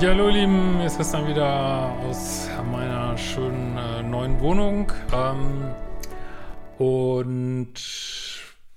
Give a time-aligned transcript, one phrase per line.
[0.00, 4.90] Ja, hallo ihr Lieben, hier ist Christian wieder aus meiner schönen äh, neuen Wohnung.
[5.12, 5.74] Ähm,
[6.78, 7.74] und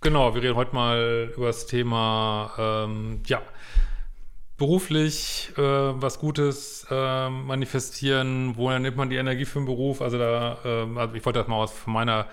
[0.02, 3.41] genau, wir reden heute mal über das Thema, ähm, ja,
[4.58, 10.02] beruflich äh, was Gutes äh, manifestieren, woher nimmt man die Energie für den Beruf?
[10.02, 12.27] Also da, äh, also ich wollte das mal aus meiner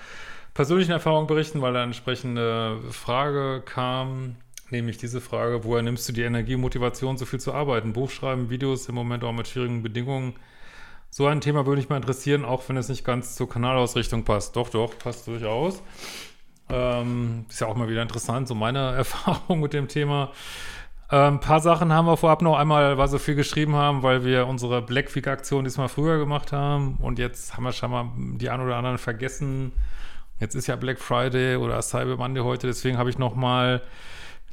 [0.52, 4.34] persönlichen Erfahrung berichten, weil da eine entsprechende Frage kam,
[4.72, 7.92] nämlich diese Frage, woher nimmst du die Energie, Motivation, so viel zu arbeiten?
[7.92, 10.34] Buchschreiben, Videos, im Moment auch mit schwierigen Bedingungen.
[11.10, 14.54] So ein Thema würde mich mal interessieren, auch wenn es nicht ganz zur Kanalausrichtung passt.
[14.54, 15.82] Doch, doch, passt durchaus.
[16.68, 20.30] Ähm, ist ja auch mal wieder interessant, so meine Erfahrung mit dem Thema.
[21.08, 24.24] Ein ähm, paar Sachen haben wir vorab noch einmal, weil so viel geschrieben haben, weil
[24.24, 28.08] wir unsere Black Week Aktion diesmal früher gemacht haben und jetzt haben wir schon mal
[28.36, 29.72] die ein oder anderen vergessen.
[30.38, 33.82] Jetzt ist ja Black Friday oder Cyber Monday heute, deswegen habe ich noch mal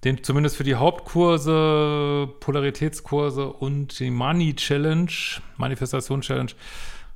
[0.03, 5.11] den zumindest für die Hauptkurse, Polaritätskurse und die Money Challenge,
[5.57, 6.51] Manifestation Challenge,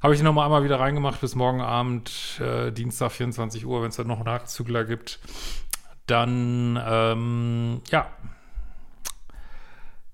[0.01, 3.89] habe ich die nochmal einmal wieder reingemacht bis morgen Abend, äh, Dienstag 24 Uhr, wenn
[3.89, 5.19] es dann noch Nachzügler gibt.
[6.07, 8.07] Dann, ähm, ja,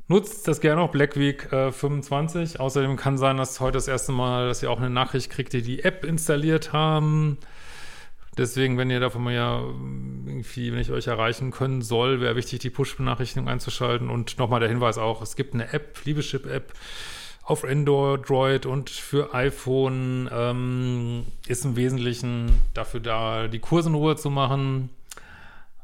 [0.10, 2.62] Nutzt das gerne auch Black Week äh, 25.
[2.62, 5.62] Außerdem kann sein, dass heute das erste Mal, dass ihr auch eine Nachricht kriegt, die
[5.62, 7.38] die App installiert haben.
[8.38, 12.60] Deswegen, wenn ihr davon mal ja irgendwie, wenn ich euch erreichen können soll, wäre wichtig,
[12.60, 14.10] die Push-Benachrichtigung einzuschalten.
[14.10, 16.74] Und nochmal der Hinweis auch, es gibt eine App, Liebeschip-App
[17.44, 24.18] auf Android und für iPhone ähm, ist im Wesentlichen dafür da, die Kurse in Ruhe
[24.18, 24.90] zu machen.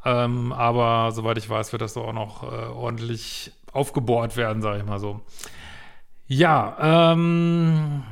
[0.05, 4.79] Ähm, aber soweit ich weiß, wird das doch auch noch äh, ordentlich aufgebohrt werden, sage
[4.79, 5.21] ich mal so.
[6.27, 8.03] Ja, ähm,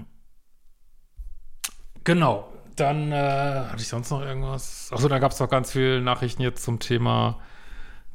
[2.05, 2.47] genau.
[2.81, 4.89] Dann äh, hatte ich sonst noch irgendwas.
[4.91, 7.37] Achso, da gab es noch ganz viele Nachrichten jetzt zum Thema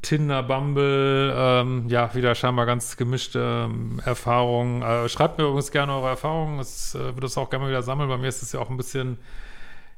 [0.01, 1.33] Tinder, Bumble.
[1.33, 4.81] Ähm, ja, wieder scheinbar ganz gemischte ähm, Erfahrungen.
[4.81, 6.59] Äh, schreibt mir übrigens gerne eure Erfahrungen.
[6.59, 8.09] Es äh, würde es auch gerne mal wieder sammeln.
[8.09, 9.19] Bei mir ist es ja auch ein bisschen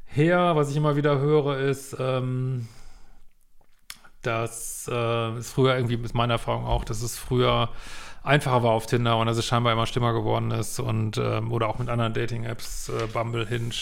[0.06, 0.56] her.
[0.56, 2.68] Was ich immer wieder höre, ist, ähm,
[4.22, 7.70] dass äh, es früher irgendwie, mit meiner Erfahrung auch, dass es früher
[8.22, 11.70] einfacher war auf Tinder und dass es scheinbar immer schlimmer geworden ist und ähm, oder
[11.70, 13.74] auch mit anderen Dating-Apps, äh, Bumble, Hinge.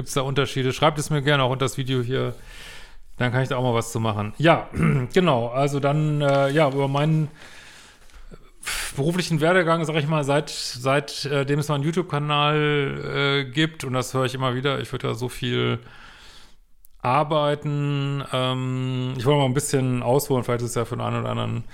[0.00, 0.72] Gibt es da Unterschiede?
[0.72, 2.34] Schreibt es mir gerne auch unter das Video hier.
[3.18, 4.32] Dann kann ich da auch mal was zu machen.
[4.38, 4.70] Ja,
[5.12, 5.48] genau.
[5.48, 7.28] Also dann, äh, ja, über meinen
[8.96, 14.14] beruflichen Werdegang, sag ich mal, seit seitdem äh, es meinen YouTube-Kanal äh, gibt, und das
[14.14, 15.80] höre ich immer wieder, ich würde da so viel
[17.02, 18.24] arbeiten.
[18.32, 21.28] Ähm, ich wollte mal ein bisschen ausholen, vielleicht ist es ja für den einen oder
[21.28, 21.64] anderen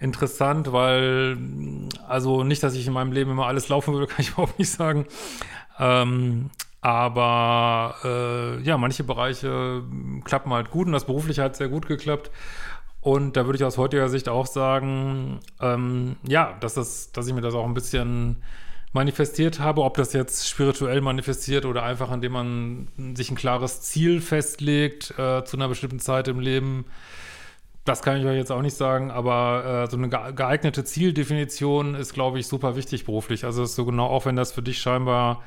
[0.00, 1.38] interessant, weil,
[2.08, 4.72] also nicht, dass ich in meinem Leben immer alles laufen würde, kann ich überhaupt nicht
[4.72, 5.06] sagen.
[5.78, 9.82] Ähm, aber äh, ja, manche Bereiche
[10.24, 12.30] klappen halt gut und das berufliche hat sehr gut geklappt.
[13.02, 17.34] Und da würde ich aus heutiger Sicht auch sagen, ähm, ja, dass, das, dass ich
[17.34, 18.42] mir das auch ein bisschen
[18.92, 24.20] manifestiert habe, ob das jetzt spirituell manifestiert oder einfach, indem man sich ein klares Ziel
[24.20, 26.86] festlegt äh, zu einer bestimmten Zeit im Leben.
[27.84, 32.12] Das kann ich euch jetzt auch nicht sagen, aber äh, so eine geeignete Zieldefinition ist,
[32.12, 33.44] glaube ich, super wichtig beruflich.
[33.44, 35.42] Also ist so genau, auch wenn das für dich scheinbar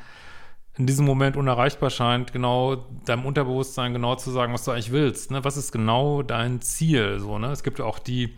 [0.78, 2.76] in diesem Moment unerreichbar scheint, genau
[3.06, 5.30] deinem Unterbewusstsein genau zu sagen, was du eigentlich willst.
[5.30, 5.44] Ne?
[5.44, 7.20] Was ist genau dein Ziel?
[7.20, 7.52] So, ne?
[7.52, 8.36] Es gibt auch die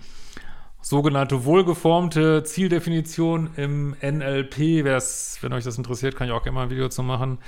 [0.81, 4.83] sogenannte wohlgeformte Zieldefinition im NLP.
[4.83, 7.39] Wer's, wenn euch das interessiert, kann ich auch gerne mal ein Video zu machen.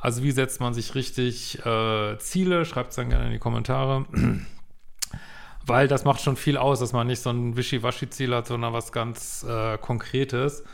[0.00, 2.64] Also wie setzt man sich richtig äh, Ziele?
[2.64, 4.06] Schreibt es dann gerne in die Kommentare.
[5.66, 8.90] Weil das macht schon viel aus, dass man nicht so ein Wischiwaschi-Ziel hat, sondern was
[8.90, 10.64] ganz äh, Konkretes.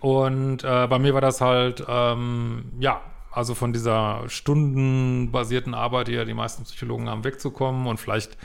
[0.00, 3.00] Und äh, bei mir war das halt, ähm, ja,
[3.30, 8.36] also von dieser stundenbasierten Arbeit, die ja die meisten Psychologen haben, wegzukommen und vielleicht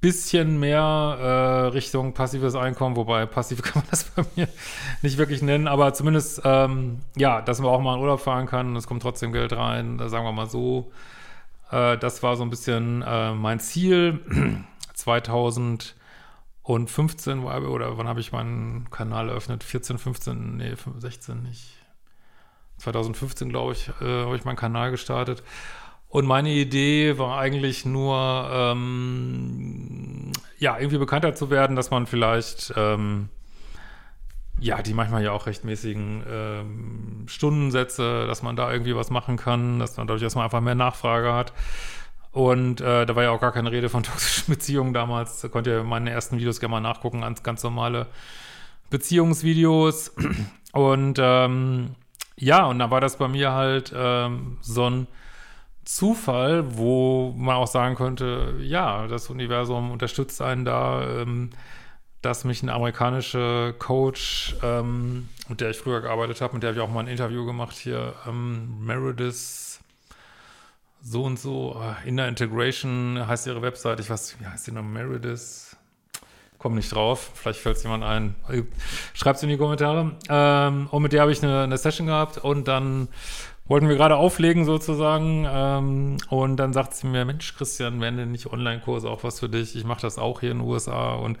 [0.00, 4.48] bisschen mehr äh, Richtung passives Einkommen, wobei passiv kann man das bei mir
[5.02, 8.74] nicht wirklich nennen, aber zumindest, ähm, ja, dass man auch mal in Urlaub fahren kann
[8.76, 10.90] es kommt trotzdem Geld rein, sagen wir mal so.
[11.70, 14.20] Äh, das war so ein bisschen äh, mein Ziel.
[14.94, 15.94] 2000
[16.62, 19.64] Und 15 war, oder wann habe ich meinen Kanal eröffnet?
[19.64, 21.76] 14, 15, nee, 16 nicht.
[22.78, 25.42] 2015, glaube ich, äh, habe ich meinen Kanal gestartet.
[26.08, 32.74] Und meine Idee war eigentlich nur, ähm, ja, irgendwie bekannter zu werden, dass man vielleicht,
[32.76, 33.28] ähm,
[34.58, 39.78] ja, die manchmal ja auch rechtmäßigen ähm, Stundensätze, dass man da irgendwie was machen kann,
[39.78, 41.52] dass man dadurch erstmal einfach mehr Nachfrage hat.
[42.32, 45.40] Und äh, da war ja auch gar keine Rede von toxischen Beziehungen damals.
[45.40, 48.06] Da könnt ihr meine ersten Videos gerne mal nachgucken, ganz, ganz normale
[48.90, 50.14] Beziehungsvideos.
[50.72, 51.96] Und ähm,
[52.36, 55.08] ja, und dann war das bei mir halt ähm, so ein
[55.84, 61.50] Zufall, wo man auch sagen könnte, ja, das Universum unterstützt einen da, ähm,
[62.22, 66.78] dass mich eine amerikanische Coach, ähm, mit der ich früher gearbeitet habe, mit der habe
[66.78, 69.80] ich auch mal ein Interview gemacht hier, ähm, Meredith
[71.02, 74.82] so und so, äh, Inner Integration heißt ihre Website, ich weiß, wie heißt die noch,
[74.82, 75.70] Meredith?
[76.60, 77.32] komme nicht drauf.
[77.34, 78.36] Vielleicht fällt es jemand ein.
[79.14, 80.12] Schreibt es in die Kommentare.
[80.28, 83.08] Ähm, und mit der habe ich eine, eine, Session gehabt und dann
[83.66, 85.46] wollten wir gerade auflegen sozusagen.
[85.50, 89.48] Ähm, und dann sagt sie mir, Mensch, Christian, wären denn nicht Online-Kurse auch was für
[89.48, 89.74] dich?
[89.74, 91.38] Ich mache das auch hier in den USA und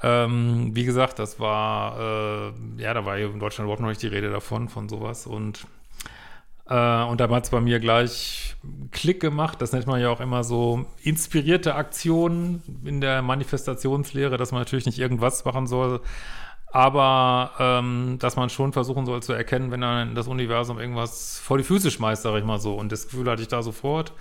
[0.00, 4.06] ähm, wie gesagt, das war, äh, ja, da war in Deutschland überhaupt noch nicht die
[4.06, 5.26] Rede davon, von sowas.
[5.26, 5.66] Und
[6.68, 8.56] äh, und da hat es bei mir gleich
[8.90, 9.62] Klick gemacht.
[9.62, 14.86] Das nennt man ja auch immer so inspirierte Aktionen in der Manifestationslehre, dass man natürlich
[14.86, 16.00] nicht irgendwas machen soll,
[16.70, 21.56] aber ähm, dass man schon versuchen soll zu erkennen, wenn dann das Universum irgendwas vor
[21.56, 22.74] die Füße schmeißt, sage ich mal so.
[22.74, 24.12] Und das Gefühl hatte ich da sofort.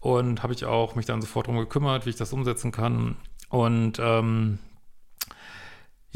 [0.00, 3.16] Und habe ich auch mich dann sofort darum gekümmert, wie ich das umsetzen kann.
[3.48, 4.58] Und ähm,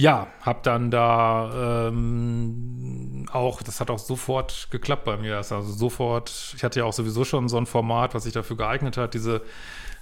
[0.01, 5.37] ja, habe dann da ähm, auch, das hat auch sofort geklappt bei mir.
[5.37, 8.97] Also sofort, ich hatte ja auch sowieso schon so ein Format, was sich dafür geeignet
[8.97, 9.43] hat, diese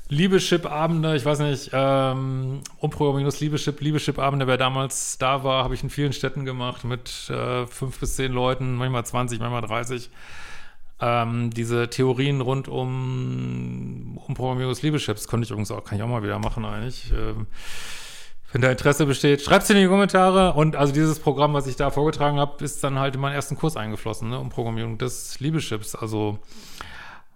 [0.08, 5.90] Liebeschip-Abende, ich weiß nicht, ähm, Umprogrammierungs Liebeschip, Liebeschip-Abende, wer damals da war, habe ich in
[5.90, 10.10] vielen Städten gemacht mit äh, fünf bis zehn Leuten, manchmal 20, manchmal 30.
[11.00, 16.08] Ähm, diese Theorien rund um Umprogrammierung des Liebeschips konnte ich übrigens auch, kann ich auch
[16.08, 17.12] mal wieder machen eigentlich.
[17.12, 17.46] Ähm,
[18.52, 20.54] wenn da Interesse besteht, schreibt es in die Kommentare.
[20.54, 23.56] Und also dieses Programm, was ich da vorgetragen habe, ist dann halt in meinen ersten
[23.56, 25.94] Kurs eingeflossen, ne, um Programmierung des Liebeschips.
[25.94, 26.38] Also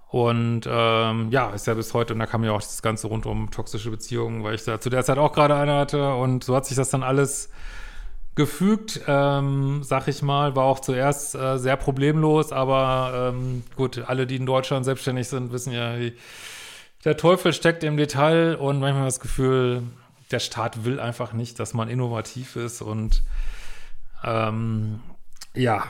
[0.09, 3.25] und ähm, ja, ist ja bis heute, und da kam ja auch das Ganze rund
[3.25, 6.15] um toxische Beziehungen, weil ich da zu der Zeit auch gerade eine hatte.
[6.15, 7.49] Und so hat sich das dann alles
[8.35, 14.27] gefügt, ähm, sag ich mal, war auch zuerst äh, sehr problemlos, aber ähm, gut, alle,
[14.27, 16.15] die in Deutschland selbstständig sind, wissen ja, wie,
[17.05, 19.83] der Teufel steckt im Detail und manchmal das Gefühl,
[20.33, 23.23] der Staat will einfach nicht, dass man innovativ ist und
[24.25, 25.01] ähm,
[25.55, 25.85] ja,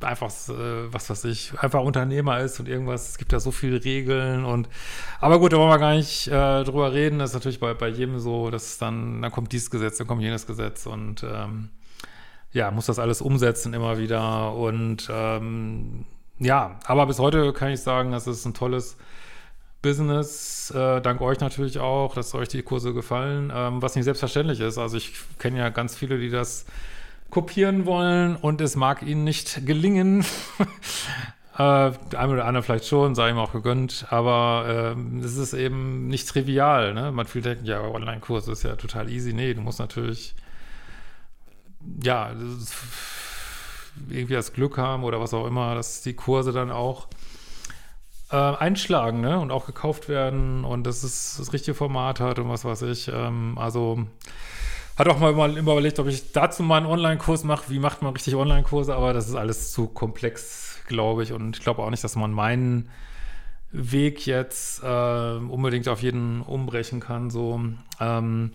[0.00, 3.82] einfach, äh, was weiß ich, einfach Unternehmer ist und irgendwas, es gibt ja so viele
[3.82, 4.68] Regeln und,
[5.20, 7.88] aber gut, da wollen wir gar nicht äh, drüber reden, das ist natürlich bei, bei
[7.88, 11.70] jedem so, dass dann, dann kommt dieses Gesetz, dann kommt jenes Gesetz und ähm,
[12.52, 16.04] ja, muss das alles umsetzen immer wieder und ähm,
[16.38, 18.96] ja, aber bis heute kann ich sagen, das ist ein tolles
[19.82, 20.70] Business.
[20.70, 24.78] Äh, dank euch natürlich auch, dass euch die Kurse gefallen, ähm, was nicht selbstverständlich ist.
[24.78, 26.66] Also ich kenne ja ganz viele, die das
[27.30, 30.20] kopieren wollen und es mag ihnen nicht gelingen.
[31.54, 36.08] äh, der oder andere vielleicht schon, sei ihm auch gegönnt, aber äh, es ist eben
[36.08, 36.92] nicht trivial.
[36.92, 37.12] Ne?
[37.12, 39.32] Man viele denken, ja, Online-Kurs ist ja total easy.
[39.32, 40.34] Nee, du musst natürlich,
[42.02, 42.32] ja,
[44.08, 47.08] irgendwie das Glück haben oder was auch immer, dass die Kurse dann auch
[48.30, 49.38] äh, einschlagen ne?
[49.38, 53.08] und auch gekauft werden und dass es das richtige Format hat und was weiß ich.
[53.08, 54.06] Ähm, also
[54.96, 57.70] hat auch mal, mal überlegt, ob ich dazu mal einen Online-Kurs mache.
[57.70, 58.94] Wie macht man richtig Online-Kurse?
[58.94, 61.32] Aber das ist alles zu komplex, glaube ich.
[61.32, 62.90] Und ich glaube auch nicht, dass man meinen
[63.72, 67.30] Weg jetzt äh, unbedingt auf jeden umbrechen kann.
[67.30, 67.60] So.
[68.00, 68.50] Ähm,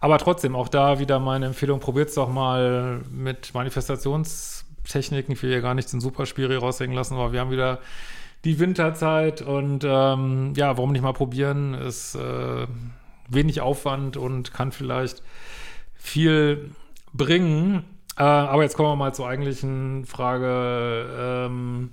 [0.00, 5.32] aber trotzdem, auch da wieder meine Empfehlung, probiert es doch mal mit Manifestationstechniken.
[5.32, 7.78] Ich will ja gar nicht den Superspiel raushängen lassen, aber wir haben wieder
[8.44, 11.74] die Winterzeit und ähm, ja, warum nicht mal probieren?
[11.74, 12.66] Ist äh,
[13.28, 15.22] wenig Aufwand und kann vielleicht
[15.94, 16.70] viel
[17.12, 17.84] bringen.
[18.16, 21.46] Äh, aber jetzt kommen wir mal zur eigentlichen Frage.
[21.48, 21.90] Ähm,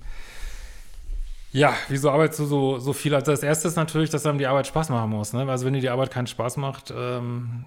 [1.51, 3.13] ja, wieso arbeitest du so, so viel?
[3.13, 5.33] Also das erste ist natürlich, dass einem die Arbeit Spaß machen muss.
[5.33, 5.47] Ne?
[5.49, 7.65] Also wenn dir die Arbeit keinen Spaß macht, ähm,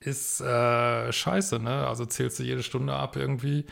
[0.00, 1.86] ist äh, scheiße, ne?
[1.86, 3.64] Also zählst du jede Stunde ab irgendwie.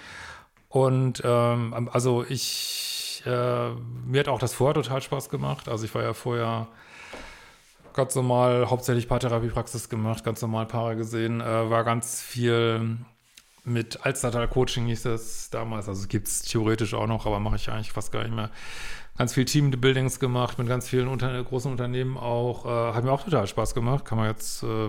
[0.69, 2.92] Und ähm, also ich
[3.27, 3.71] äh,
[4.07, 5.69] mir hat auch das vorher total Spaß gemacht.
[5.69, 6.69] Also ich war ja vorher
[7.95, 12.99] ganz normal hauptsächlich Paartherapiepraxis gemacht, ganz normal Paare gesehen, äh, war ganz viel
[13.65, 15.89] mit Alstertal Coaching hieß das damals.
[15.89, 18.51] Also gibt es theoretisch auch noch, aber mache ich eigentlich fast gar nicht mehr.
[19.17, 22.65] Ganz viel Team-Buildings gemacht mit ganz vielen unter großen Unternehmen auch.
[22.65, 24.05] Äh, hat mir auch total Spaß gemacht.
[24.05, 24.89] Kann man jetzt, äh,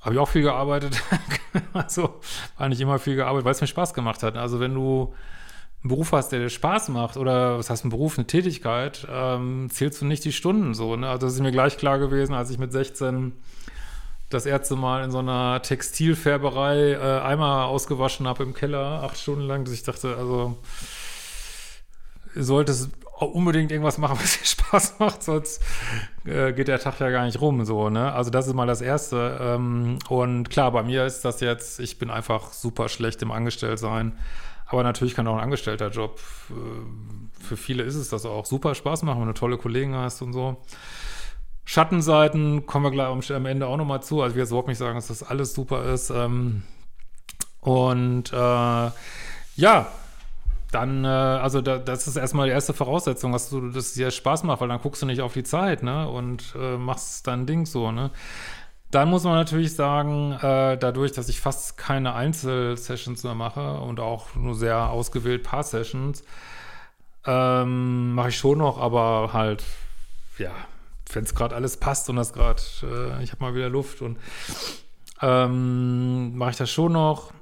[0.00, 1.02] habe ich auch viel gearbeitet.
[1.72, 2.20] also
[2.68, 4.36] nicht immer viel gearbeitet, weil es mir Spaß gemacht hat.
[4.36, 5.14] Also wenn du
[5.82, 9.68] einen Beruf hast, der dir Spaß macht, oder was heißt ein Beruf, eine Tätigkeit, ähm,
[9.70, 10.96] zählst du nicht die Stunden so.
[10.96, 11.08] Ne?
[11.08, 13.32] Also das ist mir gleich klar gewesen, als ich mit 16
[14.30, 19.42] das erste Mal in so einer Textilfärberei äh, Eimer ausgewaschen habe im Keller, acht Stunden
[19.42, 20.56] lang, dass ich dachte, also
[22.34, 25.62] solltest unbedingt irgendwas machen, was dir Spaß macht, sonst
[26.24, 28.12] äh, geht der Tag ja gar nicht rum, so, ne?
[28.12, 29.38] Also das ist mal das Erste.
[29.40, 34.12] Ähm, und klar, bei mir ist das jetzt, ich bin einfach super schlecht im Angestelltsein.
[34.72, 36.18] Aber natürlich kann auch ein Angestellter-Job,
[36.50, 40.22] äh, für viele ist es das auch, super Spaß machen, wenn du tolle Kollegen hast
[40.22, 40.56] und so.
[41.64, 44.22] Schattenseiten kommen wir gleich am Ende auch nochmal zu.
[44.22, 46.10] Also ich will jetzt überhaupt nicht sagen, dass das alles super ist.
[46.10, 46.62] Ähm,
[47.60, 48.90] und äh,
[49.56, 49.86] ja,
[50.72, 54.42] dann, äh, also da, das ist erstmal die erste Voraussetzung, dass du das dir Spaß
[54.44, 56.08] macht, weil dann guckst du nicht auf die Zeit, ne?
[56.08, 58.10] Und äh, machst dein Ding so, ne?
[58.92, 64.00] Dann muss man natürlich sagen, äh, dadurch, dass ich fast keine Einzelsessions mehr mache und
[64.00, 66.22] auch nur sehr ausgewählt Paar-Sessions,
[67.24, 69.64] ähm, mache ich schon noch, aber halt,
[70.36, 70.52] ja,
[71.10, 74.18] wenn es gerade alles passt und das gerade, äh, ich habe mal wieder Luft und
[75.22, 77.32] ähm, mache ich das schon noch.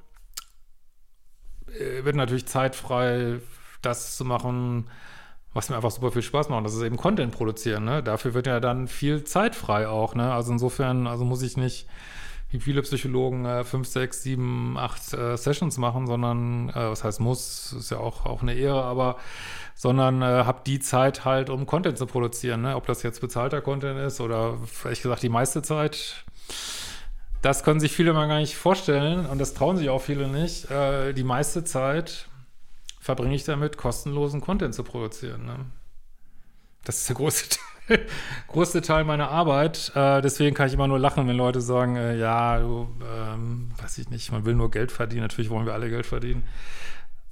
[1.66, 3.40] Äh, wird natürlich zeitfrei,
[3.83, 4.88] das zu machen,
[5.52, 6.64] was mir einfach super viel Spaß macht.
[6.64, 7.85] Das ist eben Content produzieren.
[7.85, 8.02] Ne?
[8.02, 10.14] Dafür wird ja dann viel Zeit frei auch.
[10.14, 10.33] Ne?
[10.33, 11.87] Also insofern, also muss ich nicht
[12.50, 17.21] wie viele Psychologen äh, fünf, sechs, sieben, acht äh, Sessions machen, sondern äh, was heißt
[17.21, 19.16] muss, ist ja auch auch eine Ehre, aber
[19.75, 22.62] sondern äh, habe die Zeit halt, um Content zu produzieren.
[22.62, 22.76] Ne?
[22.76, 26.25] Ob das jetzt bezahlter Content ist oder ehrlich gesagt die meiste Zeit.
[27.40, 30.71] Das können sich viele mal gar nicht vorstellen und das trauen sich auch viele nicht.
[30.71, 32.26] Äh, die meiste Zeit
[33.00, 35.47] verbringe ich damit, kostenlosen Content zu produzieren.
[35.47, 35.57] Ne?
[36.85, 38.07] Das ist der große Teil,
[38.49, 39.90] große Teil meiner Arbeit.
[39.95, 43.99] Äh, deswegen kann ich immer nur lachen, wenn Leute sagen, äh, ja, du, ähm, weiß
[43.99, 45.23] ich nicht, man will nur Geld verdienen.
[45.23, 46.45] Natürlich wollen wir alle Geld verdienen.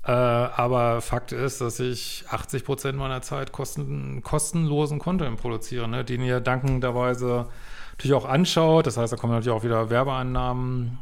[0.05, 6.03] Äh, aber Fakt ist, dass ich 80 Prozent meiner Zeit kosten, kostenlosen Content produziere, ne,
[6.03, 7.47] den ihr dankenderweise
[7.93, 8.87] natürlich auch anschaut.
[8.87, 10.99] Das heißt, da kommen natürlich auch wieder Werbeeinnahmen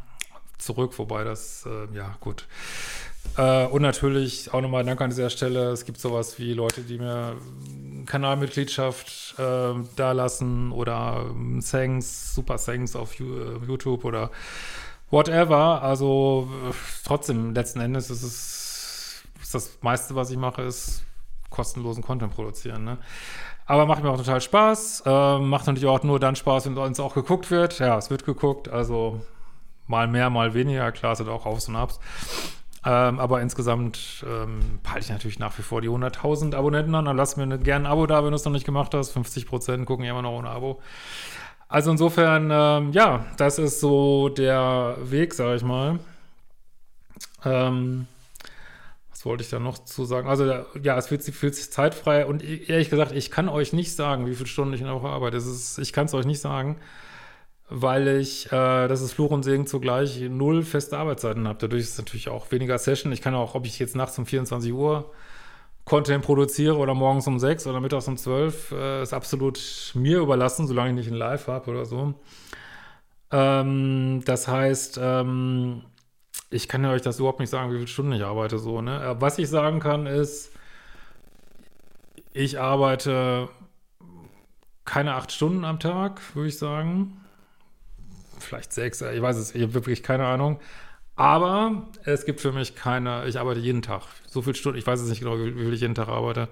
[0.59, 2.49] zurück, wobei das, äh, ja, gut.
[3.37, 5.71] Äh, und natürlich auch nochmal Dank an dieser Stelle.
[5.71, 7.37] Es gibt sowas wie Leute, die mir
[8.07, 13.25] Kanalmitgliedschaft äh, da lassen oder ähm, Thanks, Super Thanks auf äh,
[13.67, 14.31] YouTube oder
[15.11, 15.83] whatever.
[15.83, 18.67] Also äh, trotzdem, letzten Endes ist es
[19.47, 21.05] ist das meiste, was ich mache, ist
[21.51, 22.85] kostenlosen Content produzieren.
[22.85, 22.99] Ne?
[23.65, 25.05] Aber macht mir auch total Spaß.
[25.07, 27.79] Äh, macht natürlich auch nur dann Spaß, wenn uns auch geguckt wird.
[27.79, 29.21] Ja, es wird geguckt, also
[29.87, 30.91] mal mehr, mal weniger.
[30.91, 32.01] Klar, es sind auch Aufs und Abs.
[32.89, 37.07] Ähm, aber insgesamt ähm, halte ich natürlich nach wie vor die 100.000 Abonnenten an.
[37.07, 39.11] Dann lass mir ne, gerne ein Abo da, wenn du es noch nicht gemacht hast.
[39.11, 40.81] 50 Prozent gucken ja immer noch ohne Abo.
[41.67, 45.99] Also insofern, ähm, ja, das ist so der Weg, sage ich mal.
[47.45, 48.07] Ähm,
[49.11, 50.29] was wollte ich da noch zu sagen?
[50.29, 50.45] Also,
[50.81, 54.35] ja, es fühlt, fühlt sich zeitfrei und ehrlich gesagt, ich kann euch nicht sagen, wie
[54.37, 55.39] viele Stunden ich in der Woche arbeite.
[55.39, 56.77] Ist, ich kann es euch nicht sagen
[57.69, 61.59] weil ich, äh, das ist Fluch und Segen zugleich, null feste Arbeitszeiten habe.
[61.59, 63.13] Dadurch ist es natürlich auch weniger Session.
[63.13, 65.11] Ich kann auch, ob ich jetzt nachts um 24 Uhr
[65.85, 70.67] Content produziere oder morgens um 6 oder mittags um 12, äh, ist absolut mir überlassen,
[70.67, 72.15] solange ich nicht ein Live habe oder so.
[73.31, 75.83] Ähm, das heißt, ähm,
[76.51, 78.81] ich kann ja euch das überhaupt nicht sagen, wie viele Stunden ich arbeite so.
[78.81, 79.03] Ne?
[79.03, 80.53] Äh, was ich sagen kann ist,
[82.33, 83.49] ich arbeite
[84.85, 87.21] keine acht Stunden am Tag, würde ich sagen
[88.39, 90.61] vielleicht sechs, ich weiß es, ich habe wirklich keine Ahnung.
[91.17, 94.03] Aber es gibt für mich keine, ich arbeite jeden Tag.
[94.27, 96.49] So viele Stunden, ich weiß es nicht genau, wie, viel ich jeden Tag arbeite.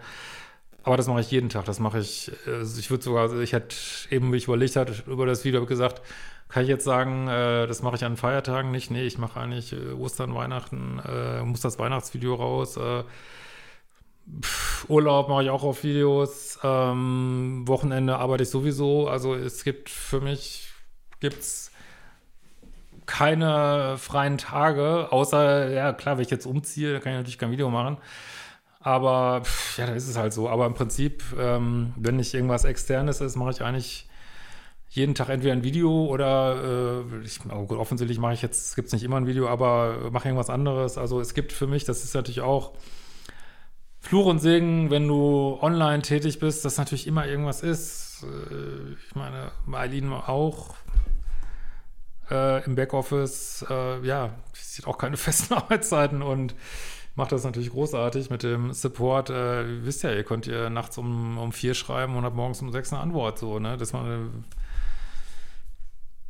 [0.82, 1.66] Aber das mache ich jeden Tag.
[1.66, 3.76] Das mache ich, also ich würde sogar, ich hätte
[4.10, 6.00] eben, wie ich überlegt hatte, über das Video gesagt,
[6.48, 8.90] kann ich jetzt sagen, äh, das mache ich an Feiertagen nicht.
[8.90, 12.76] Nee, ich mache eigentlich äh, Ostern, Weihnachten, äh, muss das Weihnachtsvideo raus.
[12.76, 13.04] Äh,
[14.88, 16.58] Urlaub mache ich auch auf Videos.
[16.62, 19.08] Ähm, Wochenende arbeite ich sowieso.
[19.08, 20.68] Also es gibt für mich,
[21.20, 21.70] gibt's
[23.06, 27.70] keine freien Tage, außer, ja klar, wenn ich jetzt umziehe, kann ich natürlich kein Video
[27.70, 27.98] machen.
[28.80, 30.48] Aber pff, ja, da ist es halt so.
[30.48, 34.08] Aber im Prinzip, ähm, wenn nicht irgendwas Externes ist, mache ich eigentlich
[34.90, 38.86] jeden Tag entweder ein Video oder äh, ich, oh gut, offensichtlich mache ich jetzt, gibt
[38.86, 40.98] es nicht immer ein Video, aber mache irgendwas anderes.
[40.98, 42.74] Also es gibt für mich, das ist natürlich auch
[44.00, 48.22] Fluch und Segen, wenn du online tätig bist, dass natürlich immer irgendwas ist.
[48.22, 50.74] Äh, ich meine, Eileen auch,
[52.30, 56.54] äh, im Backoffice, äh, ja, sieht auch keine festen Arbeitszeiten und
[57.14, 59.30] macht das natürlich großartig mit dem Support.
[59.30, 62.72] Äh, wisst ja, ihr könnt ihr nachts um, um vier schreiben und habt morgens um
[62.72, 63.76] sechs eine Antwort, so, ne?
[63.76, 64.44] Dass man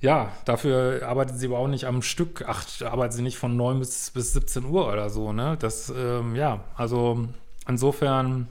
[0.04, 2.44] ja, dafür arbeitet sie aber auch nicht am Stück.
[2.46, 5.56] Ach, arbeitet sie nicht von 9 bis, bis 17 Uhr oder so, ne?
[5.58, 7.26] Das, ähm, ja, also
[7.66, 8.48] insofern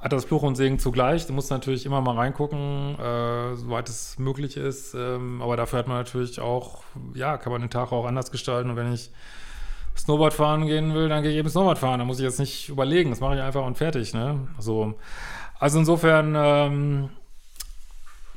[0.00, 1.26] hat das Fluch und Segen zugleich.
[1.26, 4.94] Du musst natürlich immer mal reingucken, äh, soweit es möglich ist.
[4.94, 6.82] Ähm, aber dafür hat man natürlich auch,
[7.14, 8.70] ja, kann man den Tag auch anders gestalten.
[8.70, 9.10] Und wenn ich
[9.96, 11.98] Snowboard fahren gehen will, dann gehe ich eben Snowboard fahren.
[11.98, 13.10] Da muss ich jetzt nicht überlegen.
[13.10, 14.46] Das mache ich einfach und fertig, ne?
[14.58, 14.94] So.
[15.58, 17.10] Also insofern, ähm,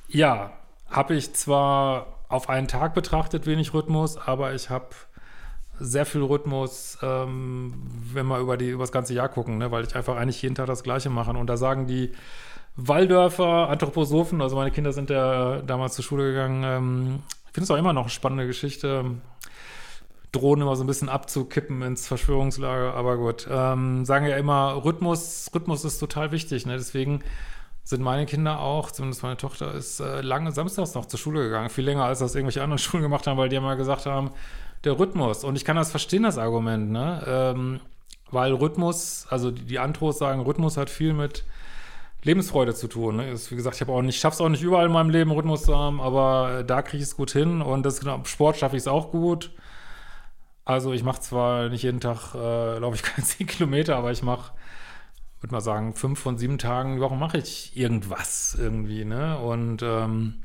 [0.07, 0.53] ja,
[0.89, 4.87] habe ich zwar auf einen Tag betrachtet wenig Rhythmus, aber ich habe
[5.81, 7.73] sehr viel Rhythmus, ähm,
[8.13, 9.71] wenn wir über, die, über das ganze Jahr gucken, ne?
[9.71, 11.31] weil ich einfach eigentlich jeden Tag das Gleiche mache.
[11.31, 12.11] Und da sagen die
[12.75, 17.71] Walldörfer, Anthroposophen, also meine Kinder sind ja damals zur Schule gegangen, ähm, ich finde es
[17.71, 19.03] auch immer noch eine spannende Geschichte,
[20.31, 25.49] drohen immer so ein bisschen abzukippen ins Verschwörungslager, aber gut, ähm, sagen ja immer, Rhythmus,
[25.53, 26.77] Rhythmus ist total wichtig, ne?
[26.77, 27.23] deswegen
[27.83, 31.69] sind meine Kinder auch, zumindest meine Tochter, ist äh, lange samstags noch zur Schule gegangen.
[31.69, 34.31] Viel länger, als das irgendwelche anderen Schulen gemacht haben, weil die immer gesagt haben,
[34.83, 35.43] der Rhythmus.
[35.43, 37.23] Und ich kann das verstehen, das Argument, ne?
[37.27, 37.79] Ähm,
[38.31, 41.43] weil Rhythmus, also die, die Antros sagen, Rhythmus hat viel mit
[42.23, 43.17] Lebensfreude zu tun.
[43.17, 43.29] Ne?
[43.29, 45.63] Ist, wie gesagt, ich habe auch nicht, schaff's auch nicht überall in meinem Leben Rhythmus
[45.63, 48.77] zu haben, aber äh, da kriege ich es gut hin und das genau, Sport schaffe
[48.77, 49.51] ich es auch gut.
[50.63, 54.23] Also ich mache zwar nicht jeden Tag, äh, glaube ich, keine 10 Kilometer, aber ich
[54.23, 54.51] mache
[55.41, 59.39] würde mal sagen, fünf von sieben Tagen die Woche mache ich irgendwas irgendwie, ne?
[59.39, 60.43] Und, ähm,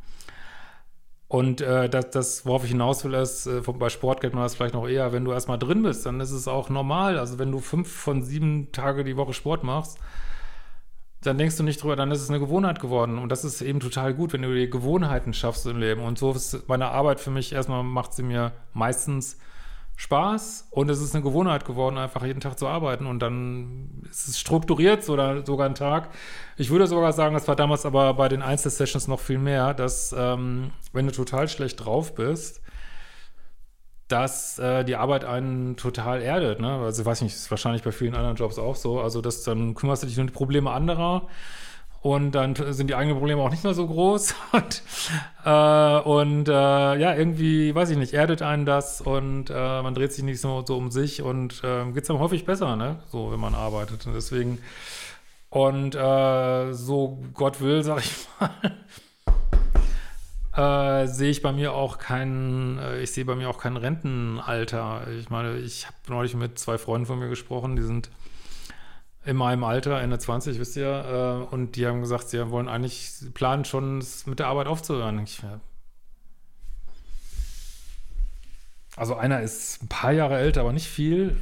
[1.28, 4.54] und äh, das, das, worauf ich hinaus will, ist, äh, bei Sport kennt man das
[4.54, 7.18] vielleicht noch eher, wenn du erstmal drin bist, dann ist es auch normal.
[7.18, 9.98] Also wenn du fünf von sieben Tage die Woche Sport machst,
[11.22, 13.18] dann denkst du nicht drüber, dann ist es eine Gewohnheit geworden.
[13.18, 16.02] Und das ist eben total gut, wenn du die Gewohnheiten schaffst im Leben.
[16.02, 19.38] Und so ist meine Arbeit für mich, erstmal macht sie mir meistens
[19.96, 24.28] Spaß und es ist eine Gewohnheit geworden, einfach jeden Tag zu arbeiten und dann ist
[24.28, 26.10] es strukturiert oder sogar ein Tag.
[26.58, 30.14] Ich würde sogar sagen, das war damals aber bei den Einzelsessions noch viel mehr, dass
[30.16, 32.60] ähm, wenn du total schlecht drauf bist,
[34.08, 36.60] dass äh, die Arbeit einen total erdet.
[36.60, 36.78] Ne?
[36.78, 39.00] Also ich weiß nicht, ist wahrscheinlich bei vielen anderen Jobs auch so.
[39.00, 41.26] Also dass dann kümmerst du dich um die Probleme anderer
[42.06, 44.36] und dann sind die eigenen Probleme auch nicht mehr so groß.
[44.52, 44.82] und,
[45.44, 50.12] äh, und äh, ja, irgendwie, weiß ich nicht, erdet einen das und äh, man dreht
[50.12, 53.00] sich nicht so, so um sich und äh, geht es dann häufig besser, ne?
[53.08, 54.06] So, wenn man arbeitet.
[54.06, 54.58] Und deswegen,
[55.50, 58.28] und äh, so Gott will, sag ich
[60.54, 63.76] mal, äh, sehe ich bei mir auch kein, äh, ich sehe bei mir auch kein
[63.76, 65.08] Rentenalter.
[65.18, 68.10] Ich meine, ich habe neulich mit zwei Freunden von mir gesprochen, die sind
[69.26, 73.12] in meinem Alter, Ende 20, wisst ihr, äh, und die haben gesagt, sie wollen eigentlich,
[73.34, 75.22] planen schon, mit der Arbeit aufzuhören.
[75.24, 75.42] Ich,
[78.96, 81.36] also einer ist ein paar Jahre älter, aber nicht viel.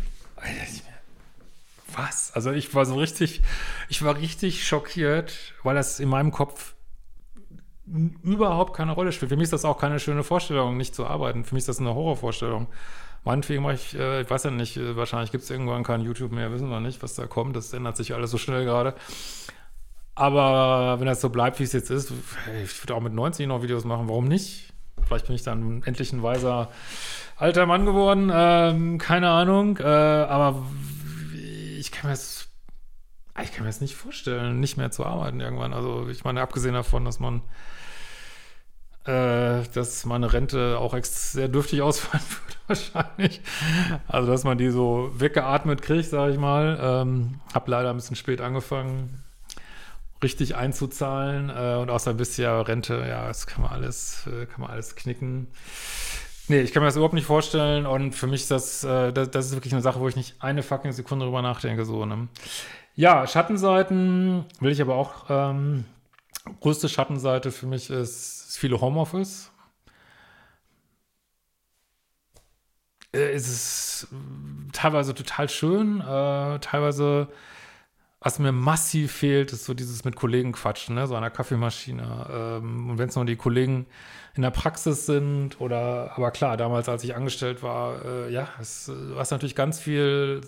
[1.94, 2.32] Was?
[2.32, 3.42] Also ich war so richtig,
[3.88, 6.74] ich war richtig schockiert, weil das in meinem Kopf
[7.86, 9.28] überhaupt keine Rolle spielt.
[9.28, 11.44] Für mich ist das auch keine schöne Vorstellung, nicht zu arbeiten.
[11.44, 12.66] Für mich ist das eine Horrorvorstellung.
[13.24, 16.32] Meinetwegen mache ich, äh, ich weiß ja nicht, äh, wahrscheinlich gibt es irgendwann kein YouTube
[16.32, 17.56] mehr, wissen wir nicht, was da kommt.
[17.56, 18.94] Das ändert sich alles so schnell gerade.
[20.14, 22.12] Aber wenn das so bleibt, wie es jetzt ist,
[22.62, 24.72] ich würde auch mit 90 noch Videos machen, warum nicht?
[25.06, 26.70] Vielleicht bin ich dann endlich ein weiser
[27.36, 29.78] alter Mann geworden, ähm, keine Ahnung.
[29.78, 30.62] Äh, aber
[31.78, 32.48] ich kann mir das,
[33.42, 35.72] ich kann mir das nicht vorstellen, nicht mehr zu arbeiten irgendwann.
[35.72, 37.42] Also ich meine, abgesehen davon, dass man
[39.04, 43.40] dass meine Rente auch sehr dürftig ausfallen würde wahrscheinlich.
[44.08, 46.78] Also, dass man die so weggeatmet kriegt, sage ich mal.
[46.80, 49.22] Ähm, hab leider ein bisschen spät angefangen,
[50.22, 51.50] richtig einzuzahlen.
[51.50, 55.48] Äh, und außer bisher Rente, ja, das kann man alles, äh, kann man alles knicken.
[56.48, 57.86] Nee, ich kann mir das überhaupt nicht vorstellen.
[57.86, 60.36] Und für mich ist das, äh, das, das, ist wirklich eine Sache, wo ich nicht
[60.40, 61.84] eine fucking Sekunde drüber nachdenke.
[61.84, 62.28] So, ne?
[62.96, 65.26] Ja, Schattenseiten will ich aber auch.
[65.28, 65.84] Ähm,
[66.60, 69.50] größte Schattenseite für mich ist ist viele Homeoffice.
[73.12, 74.08] Äh, es ist
[74.72, 77.28] teilweise total schön, äh, teilweise,
[78.20, 81.06] was mir massiv fehlt, ist so dieses mit Kollegen quatschen, ne?
[81.06, 82.60] so einer Kaffeemaschine.
[82.62, 83.86] Ähm, und wenn es nur die Kollegen
[84.36, 88.88] in der Praxis sind oder, aber klar, damals, als ich angestellt war, äh, ja, es
[88.88, 90.42] war natürlich ganz viel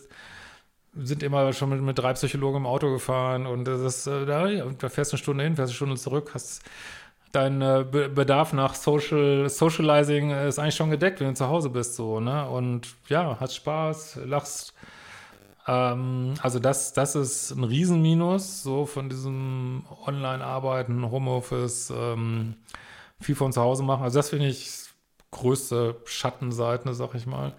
[0.98, 4.88] sind immer schon mit, mit drei Psychologen im Auto gefahren und das, äh, da, da
[4.88, 6.62] fährst du eine Stunde hin, fährst eine Stunde zurück, hast
[7.32, 11.94] dein äh, Bedarf nach Social Socializing ist eigentlich schon gedeckt, wenn du zu Hause bist,
[11.94, 12.48] so, ne?
[12.48, 14.74] Und ja, hast Spaß, lachst.
[15.66, 22.54] Ähm, also das, das ist ein Riesenminus, so von diesem Online-Arbeiten, Homeoffice, ähm,
[23.20, 24.04] viel von zu Hause machen.
[24.04, 24.86] Also das finde ich
[25.30, 27.52] größte Schattenseite, sag ich mal.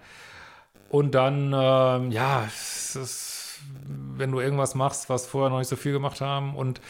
[0.90, 5.92] Und dann, ähm, ja, ist, wenn du irgendwas machst, was vorher noch nicht so viel
[5.92, 6.80] gemacht haben und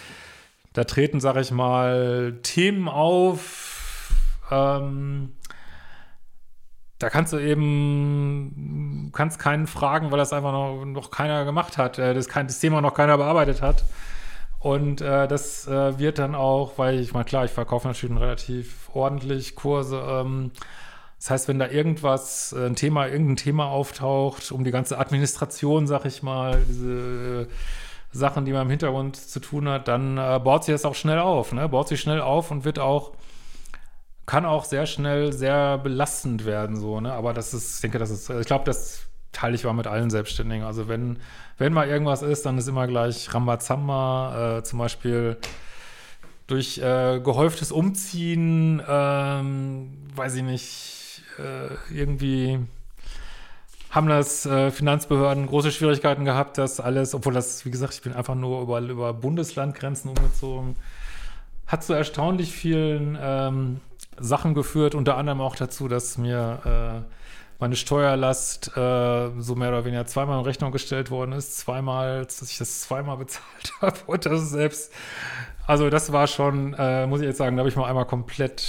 [0.73, 4.13] da treten, sag ich mal, Themen auf,
[4.51, 5.33] ähm,
[6.99, 11.99] da kannst du eben, kannst keinen fragen, weil das einfach noch, noch keiner gemacht hat,
[11.99, 13.85] äh, das, kein, das Thema noch keiner bearbeitet hat.
[14.61, 18.91] Und äh, das äh, wird dann auch, weil ich meine, klar, ich verkaufe natürlich relativ
[18.93, 20.03] ordentlich Kurse.
[20.05, 20.51] Ähm,
[21.19, 25.87] das heißt, wenn da irgendwas, äh, ein Thema, irgendein Thema auftaucht, um die ganze Administration,
[25.87, 27.55] sag ich mal, diese äh,
[28.11, 31.19] Sachen, die man im Hintergrund zu tun hat, dann äh, baut sich das auch schnell
[31.19, 31.69] auf, ne?
[31.69, 33.13] Baut sich schnell auf und wird auch
[34.29, 37.13] kann auch sehr schnell sehr belastend werden, so, ne?
[37.13, 40.11] Aber das ist, ich denke, das ist, ich glaube, das teile ich mal mit allen
[40.11, 40.65] Selbstständigen.
[40.67, 41.19] Also wenn,
[41.57, 45.39] wenn mal irgendwas ist, dann ist immer gleich Rambazamba, äh, zum Beispiel
[46.47, 52.59] durch äh, gehäuftes Umziehen, ähm, weiß ich nicht, äh, irgendwie
[53.91, 58.13] haben das äh, Finanzbehörden große Schwierigkeiten gehabt, das alles, obwohl das, wie gesagt, ich bin
[58.13, 60.77] einfach nur über, über Bundeslandgrenzen umgezogen,
[61.67, 63.81] hat zu erstaunlich vielen ähm,
[64.19, 67.15] Sachen geführt, unter anderem auch dazu, dass mir äh,
[67.59, 72.43] meine Steuerlast äh, so mehr oder weniger zweimal in Rechnung gestellt worden ist, zweimal, dass
[72.43, 74.93] ich das zweimal bezahlt habe und das selbst,
[75.67, 78.65] also das war schon, äh, muss ich jetzt sagen, da habe ich mal einmal komplett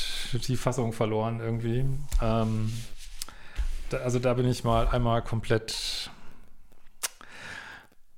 [0.47, 1.85] die Fassung verloren irgendwie.
[2.21, 2.73] Ähm,
[3.89, 6.09] da, also da bin ich mal einmal komplett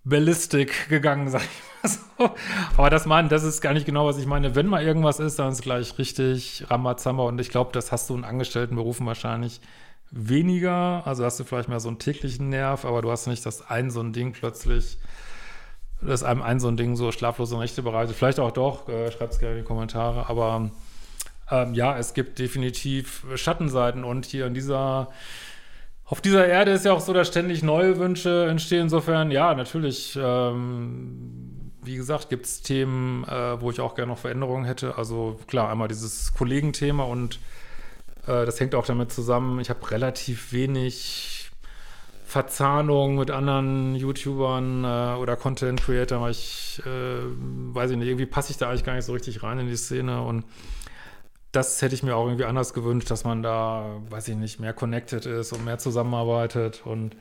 [0.03, 2.31] Ballistik gegangen, sag ich so.
[2.77, 4.55] Aber das, mein, das ist gar nicht genau, was ich meine.
[4.55, 7.23] Wenn mal irgendwas ist, dann ist es gleich richtig Ramazamba.
[7.23, 9.61] Und ich glaube, das hast du in Angestelltenberufen wahrscheinlich
[10.11, 11.03] weniger.
[11.05, 13.91] Also hast du vielleicht mehr so einen täglichen Nerv, aber du hast nicht das ein
[13.91, 14.97] so ein Ding plötzlich,
[16.01, 18.15] dass einem ein so ein Ding so schlaflose Nächte bereitet.
[18.15, 20.29] Vielleicht auch doch, äh, schreibt es gerne in die Kommentare.
[20.29, 20.71] Aber
[21.49, 24.03] ähm, ja, es gibt definitiv Schattenseiten.
[24.03, 25.09] Und hier in dieser
[26.11, 28.81] auf dieser Erde ist ja auch so, dass ständig neue Wünsche entstehen.
[28.83, 34.19] Insofern, ja, natürlich ähm, wie gesagt, gibt es Themen, äh, wo ich auch gerne noch
[34.19, 34.97] Veränderungen hätte.
[34.97, 37.39] Also klar, einmal dieses Kollegenthema und
[38.27, 39.59] äh, das hängt auch damit zusammen.
[39.59, 41.51] Ich habe relativ wenig
[42.25, 48.27] Verzahnung mit anderen YouTubern äh, oder Content Creator, weil ich, äh, weiß ich nicht, irgendwie
[48.27, 50.45] passe ich da eigentlich gar nicht so richtig rein in die Szene und
[51.51, 54.73] das hätte ich mir auch irgendwie anders gewünscht, dass man da, weiß ich nicht, mehr
[54.73, 57.15] connected ist und mehr zusammenarbeitet und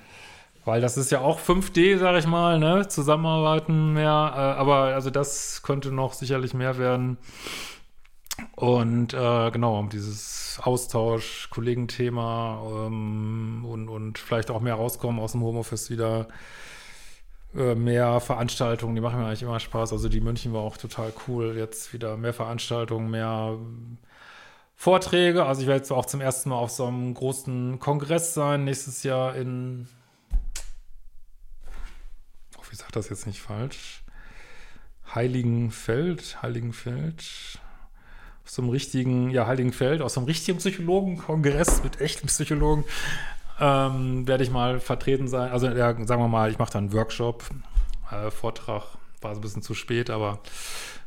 [0.65, 2.87] weil das ist ja auch 5D, sag ich mal, ne?
[2.87, 4.33] Zusammenarbeiten mehr.
[4.35, 7.17] Äh, aber also das könnte noch sicherlich mehr werden.
[8.57, 15.33] Und äh, genau, um dieses Austausch, Kollegenthema ähm, und, und vielleicht auch mehr rauskommen aus
[15.33, 16.29] dem Homeoffice wieder.
[17.55, 19.93] Äh, mehr Veranstaltungen, die machen mir eigentlich immer Spaß.
[19.93, 21.57] Also die München war auch total cool.
[21.57, 23.59] Jetzt wieder mehr Veranstaltungen, mehr
[24.81, 25.45] Vorträge.
[25.45, 29.03] Also ich werde jetzt auch zum ersten Mal auf so einem großen Kongress sein, nächstes
[29.03, 29.87] Jahr in
[32.73, 34.03] ich sage das jetzt nicht falsch,
[35.15, 37.61] Heiligenfeld, Heiligenfeld,
[38.45, 42.85] aus so einem richtigen, ja, Heiligenfeld, aus so einem richtigen Psychologenkongress mit echten Psychologen,
[43.61, 45.51] ähm, werde ich mal vertreten sein.
[45.51, 47.45] Also, ja, sagen wir mal, ich mache da einen Workshop,
[48.11, 48.85] äh, Vortrag,
[49.21, 50.41] war so ein bisschen zu spät, aber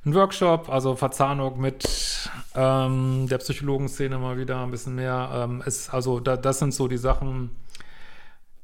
[0.06, 5.30] ein Workshop, also Verzahnung mit ähm, der Psychologenszene mal wieder ein bisschen mehr.
[5.34, 7.52] Ähm, ist, also, da, das sind so die Sachen,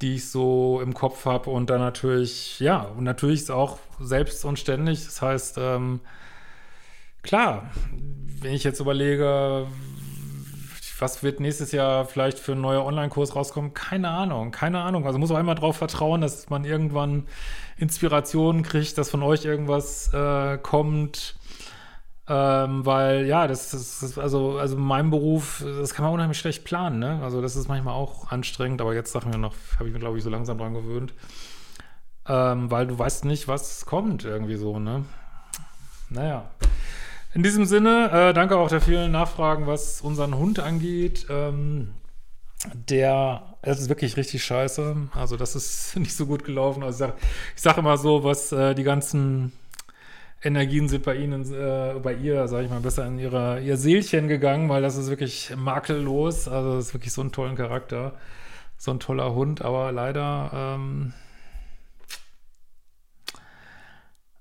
[0.01, 4.43] die ich so im Kopf habe und dann natürlich, ja, und natürlich ist auch selbst
[4.45, 5.05] und ständig.
[5.05, 5.99] Das heißt, ähm,
[7.21, 7.69] klar,
[8.41, 9.67] wenn ich jetzt überlege,
[11.01, 13.73] was wird nächstes Jahr vielleicht für ein neuer Online-Kurs rauskommen?
[13.73, 15.05] Keine Ahnung, keine Ahnung.
[15.05, 17.27] Also muss auch einmal darauf vertrauen, dass man irgendwann
[17.77, 21.35] Inspirationen kriegt, dass von euch irgendwas äh, kommt,
[22.27, 26.63] ähm, weil ja, das, ist also, also in meinem Beruf, das kann man unheimlich schlecht
[26.63, 27.21] planen, ne?
[27.23, 30.17] Also das ist manchmal auch anstrengend, aber jetzt Sachen wir noch, habe ich mir, glaube
[30.17, 31.13] ich, so langsam dran gewöhnt.
[32.27, 35.05] Ähm, weil du weißt nicht, was kommt irgendwie so, ne?
[36.09, 36.51] Naja.
[37.33, 41.27] In diesem Sinne, äh, danke auch der vielen Nachfragen, was unseren Hund angeht.
[41.29, 41.93] Ähm,
[42.73, 45.09] der, es ist wirklich richtig scheiße.
[45.13, 46.83] Also das ist nicht so gut gelaufen.
[46.83, 47.19] Also ich sage
[47.55, 49.53] sag immer so, was äh, die ganzen
[50.41, 54.27] Energien sind bei Ihnen, äh, bei ihr, sage ich mal, besser in ihrer, ihr Seelchen
[54.27, 56.47] gegangen, weil das ist wirklich makellos.
[56.47, 58.13] Also das ist wirklich so ein tollen Charakter,
[58.77, 61.13] so ein toller Hund, aber leider ähm,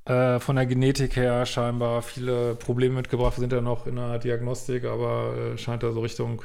[0.09, 3.37] äh, von der Genetik her scheinbar viele Probleme mitgebracht.
[3.37, 6.43] Wir sind ja noch in der Diagnostik, aber äh, scheint da so Richtung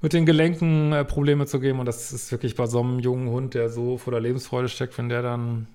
[0.00, 1.78] mit den Gelenken äh, Probleme zu geben.
[1.78, 4.96] Und das ist wirklich bei so einem jungen Hund, der so vor der Lebensfreude steckt,
[4.96, 5.66] wenn der dann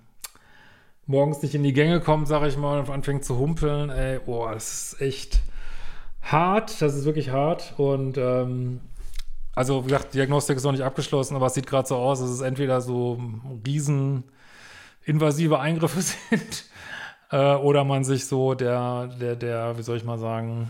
[1.05, 4.53] morgens nicht in die Gänge kommt, sag ich mal, und anfängt zu humpeln, ey, boah,
[4.53, 5.41] das ist echt
[6.23, 8.79] hart, das ist wirklich hart und ähm,
[9.53, 12.29] also wie gesagt, Diagnostik ist noch nicht abgeschlossen, aber es sieht gerade so aus, dass
[12.29, 13.19] es entweder so
[13.65, 14.23] riesen
[15.03, 16.65] invasive Eingriffe sind
[17.31, 20.69] äh, oder man sich so der, der, der, wie soll ich mal sagen,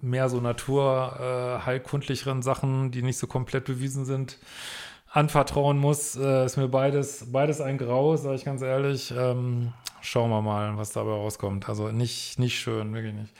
[0.00, 4.38] mehr so naturheilkundlicheren äh, Sachen, die nicht so komplett bewiesen sind,
[5.10, 9.12] anvertrauen muss, äh, ist mir beides, beides ein Grau, sage ich ganz ehrlich.
[9.16, 11.68] Ähm, schauen wir mal, was dabei rauskommt.
[11.68, 13.32] Also nicht, nicht schön, wirklich nicht.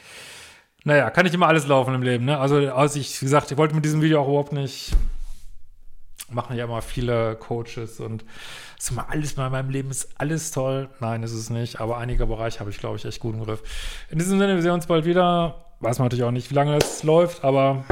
[0.85, 2.39] Naja, kann nicht immer alles laufen im Leben, ne?
[2.39, 4.93] Also, also ich, wie gesagt, ich wollte mit diesem Video auch überhaupt nicht,
[6.31, 8.25] machen ja immer viele Coaches und
[8.79, 10.88] ist immer alles bei meinem Leben ist alles toll.
[11.01, 13.62] Nein, ist es nicht, aber einige Bereiche habe ich, glaube ich, echt gut im Griff.
[14.11, 15.64] In diesem Sinne, wir sehen uns bald wieder.
[15.81, 17.85] Weiß man natürlich auch nicht, wie lange das läuft, aber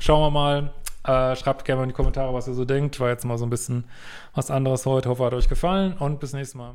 [0.00, 0.72] schauen wir mal.
[1.04, 3.00] Äh, schreibt gerne mal in die Kommentare, was ihr so denkt.
[3.00, 3.84] War jetzt mal so ein bisschen
[4.34, 5.08] was anderes heute.
[5.08, 6.74] Hoffe, hat euch gefallen und bis nächstes Mal.